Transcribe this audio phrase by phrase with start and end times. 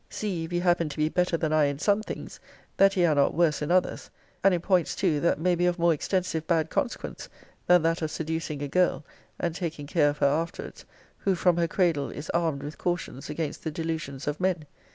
[0.09, 2.39] See, if ye happen to be better than I in some things,
[2.77, 4.09] that ye are not worse in others;
[4.43, 7.29] and in points too, that may be of more extensive bad consequence,
[7.67, 9.05] than that of seducing a girl,
[9.39, 10.85] (and taking care of her afterwards,)
[11.19, 14.65] who, from her cradle, is armed with cautions against the delusions of men.'